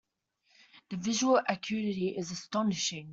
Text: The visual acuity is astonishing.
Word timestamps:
The 0.89 0.97
visual 0.97 1.39
acuity 1.47 2.15
is 2.17 2.31
astonishing. 2.31 3.09